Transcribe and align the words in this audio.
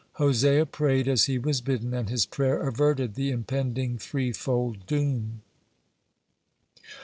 Hosea 0.13 0.65
prayed 0.65 1.07
as 1.07 1.25
he 1.25 1.37
was 1.37 1.61
bidden, 1.61 1.93
and 1.93 2.09
his 2.09 2.25
prayer 2.25 2.67
averted 2.67 3.13
the 3.13 3.29
impending 3.29 3.99
threefold 3.99 4.87
doom. 4.87 5.43